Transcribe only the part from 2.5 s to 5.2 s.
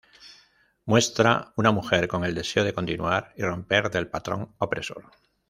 de continuar y romper del patrón opresor.